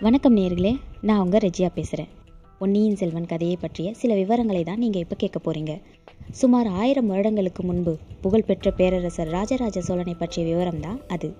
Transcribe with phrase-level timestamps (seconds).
[0.00, 2.08] வணக்கம் நேர்களே நான் உங்கள் ரெஜியா பேசுகிறேன்
[2.58, 5.80] பொன்னியின் செல்வன் கதையை பற்றிய சில விவரங்களை தான் நீங்கள் இப்போ கேட்க போகிறீங்க
[6.30, 11.34] சுமார் ஆயிரம் வருடங்களுக்கு முன்பு புகழ்பெற்ற பேரரசர் ராஜராஜ சோழனை பற்றிய விவரம் தான் அது.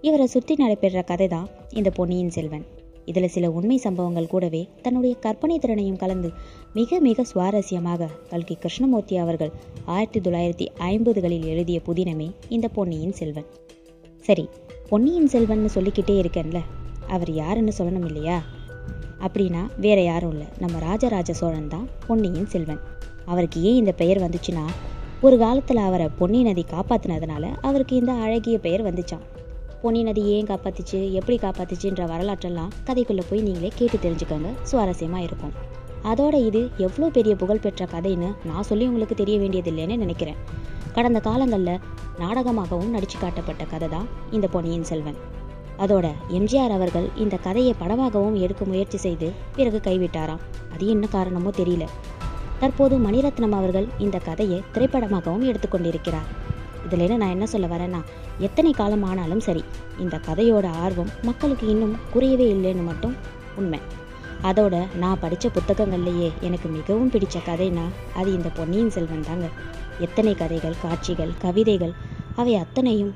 [0.00, 2.64] இவரை சுற்றி நடைபெறுற கதை தான் இந்த பொன்னியின் செல்வன்.
[3.06, 6.30] இதில் சில உண்மை சம்பவங்கள் கூடவே தன்னுடைய கற்பனை திறனையும் கலந்து
[6.74, 9.52] மிக மிக சுவாரஸ்யமாக கல்கி கிருஷ்ணமூர்த்தி அவர்கள்
[9.84, 13.46] ஆயிரத்தி தொள்ளாயிரத்தி ஐம்பதுகளில் எழுதிய புதினமே இந்த பொன்னியின் செல்வன்.
[14.20, 14.48] சரி
[14.88, 16.60] பொன்னியின் செல்வன்னு சொல்லிக்கிட்டே இருக்கேன்ல
[17.08, 18.38] அவர் யாருன்னு சொல்லணும் இல்லையா?
[19.20, 22.82] அப்படின்னா வேற யாரும் இல்லை நம்ம ராஜராஜ சோழன் தான் பொன்னியின் செல்வன்.
[23.24, 24.64] அவருக்கு ஏன் இந்த பெயர் வந்துச்சுன்னா
[25.20, 29.24] ஒரு காலத்தில் அவரை பொன்னி நதி காப்பாற்றினதுனால அவருக்கு இந்த அழகிய பெயர் வந்துச்சான்
[29.86, 34.48] பொன்னி நதி ஏன் காப்பாத்துச்சு எப்படி காப்பாத்துச்சுன்ற வரலாற்றெல்லாம் கதைக்குள்ளே போய் நீங்களே கேட்டு தெரிஞ்சுக்கோங்க.
[34.70, 35.52] சுவாரஸ்யமா இருக்கும்.
[36.10, 40.38] அதோட இது எவ்வளோ பெரிய புகழ்பெற்ற கதைன்னு நான் சொல்லி உங்களுக்கு தெரிய வேண்டியதில்லைன்னு நினைக்கிறேன்.
[40.96, 41.78] கடந்த காலங்களில்
[42.22, 45.20] நாடகமாகவும் நடிச்சு காட்டப்பட்ட கதை தான் இந்த பொன்னியின் செல்வன்.
[45.78, 50.42] அதோட எம்ஜிஆர் அவர்கள் இந்த கதையை படமாகவும் எடுக்க முயற்சி செய்து பிறகு கைவிட்டாராம்.
[50.74, 51.86] அது என்ன காரணமோ தெரியல.
[52.58, 56.28] தற்போது மணிரத்னம் அவர்கள் இந்த கதையை திரைப்படமாகவும் எடுத்துக்கொண்டிருக்கிறார்.
[56.86, 58.00] இதுலேருந்து நான் என்ன சொல்ல வரேன்னா
[58.38, 59.64] எத்தனை காலம் ஆனாலும் சரி
[59.98, 63.14] இந்த கதையோட ஆர்வம் மக்களுக்கு இன்னும் குறையவே இல்லைன்னு மட்டும்
[63.56, 63.78] உண்மை.
[64.42, 69.48] அதோட நான் படித்த புத்தகங்கள்லேயே எனக்கு மிகவும் பிடிச்ச கதைனா அது இந்த பொன்னியின் செல்வன் தாங்க.
[70.00, 71.92] எத்தனை கதைகள் காட்சிகள் கவிதைகள்
[72.36, 73.14] அவை அத்தனையும்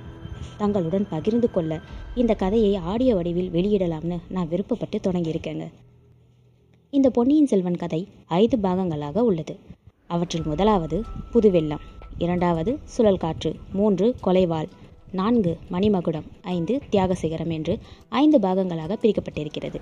[0.56, 1.80] தங்களுடன் பகிர்ந்து கொள்ள
[2.14, 5.66] இந்த கதையை ஆடியோ வடிவில் வெளியிடலாம்னு நான் விருப்பப்பட்டு தொடங்கியிருக்கேங்க.
[6.90, 9.58] இந்த பொன்னியின் செல்வன் கதை ஐந்து பாகங்களாக உள்ளது.
[10.06, 11.84] அவற்றில் முதலாவது புதுவெள்ளம்.
[12.20, 14.68] இரண்டாவது சுழல் காற்று மூன்று கொலைவாள்
[15.12, 19.74] நான்கு மணிமகுடம் ஐந்து தியாகசிகரம் என்று ஐந்து பாகங்களாக பிரிக்கப்பட்டிருக்கிறது.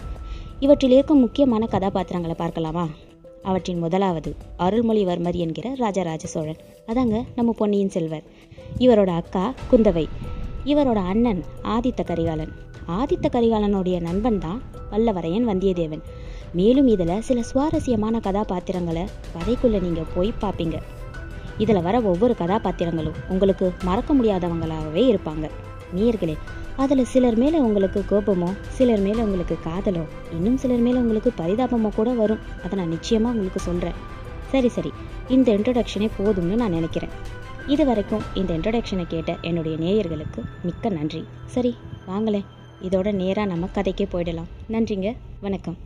[0.60, 2.88] இவற்றில் இருக்கும் முக்கியமான கதாபாத்திரங்களை பார்க்கலாமா?
[3.42, 6.60] அவற்றின் முதலாவது அருள்மொழிவர்மர் என்கிற ராஜராஜ சோழன்.
[6.86, 8.22] அதாங்க நம்ம பொன்னியின் செல்வர்.
[8.78, 10.06] இவரோட அக்கா குந்தவை.
[10.64, 12.52] இவரோட அண்ணன் ஆதித்த கரிகாலன்.
[12.88, 16.04] ஆதித்த கரிகாலனுடைய நண்பன் தான் வல்லவரையன் வந்தியத்தேவன்.
[16.52, 19.04] மேலும் இதில் சில சுவாரஸ்யமான கதாபாத்திரங்களை
[19.34, 20.78] கதைக்குள்ளே நீங்கள் போய் பார்ப்பீங்க.
[21.58, 25.50] இதில் வர ஒவ்வொரு கதாபாத்திரங்களும் உங்களுக்கு மறக்க முடியாதவங்களாகவே இருப்பாங்க.
[25.92, 26.36] நீர்களே
[26.76, 32.10] அதில் சிலர் மேலே உங்களுக்கு கோபமோ சிலர் மேலே உங்களுக்கு காதலோ இன்னும் சிலர் மேலே உங்களுக்கு பரிதாபமோ கூட
[32.10, 32.38] வரும்.
[32.64, 33.92] அதை நான் நிச்சயமாக உங்களுக்கு சொல்கிறேன்
[34.48, 34.92] சரி சரி.
[35.28, 37.10] இந்த இன்ட்ரொடக்ஷனே போதும்னு நான் நினைக்கிறேன்.
[37.66, 41.24] இது வரைக்கும் இந்த இன்ட்ரொடக்ஷனை கேட்ட என்னுடைய நேயர்களுக்கு மிக்க நன்றி.
[41.46, 41.76] சரி
[42.08, 42.44] வாங்களேன்.
[42.82, 44.50] இதோட நேராக நம்ம கதைக்கே போயிடலாம்.
[44.70, 45.16] நன்றிங்க.
[45.40, 45.76] வணக்கம்.